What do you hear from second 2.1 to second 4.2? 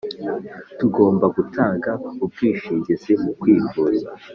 ubwishingizi mukwivuza